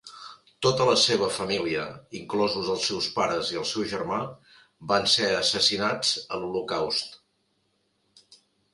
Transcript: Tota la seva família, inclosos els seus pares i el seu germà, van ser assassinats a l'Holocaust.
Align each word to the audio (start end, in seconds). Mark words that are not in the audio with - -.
Tota 0.65 0.85
la 0.89 0.95
seva 1.01 1.27
família, 1.35 1.83
inclosos 2.21 2.71
els 2.77 2.87
seus 2.93 3.11
pares 3.19 3.53
i 3.57 3.61
el 3.61 3.69
seu 3.75 3.87
germà, 3.93 4.19
van 4.95 5.09
ser 5.19 5.31
assassinats 5.37 6.19
a 6.27 6.43
l'Holocaust. 6.43 7.25